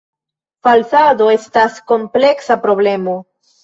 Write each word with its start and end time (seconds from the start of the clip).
Falsado 0.67 1.29
estas 1.35 1.79
kompleksa 1.95 2.63
problemo. 2.69 3.19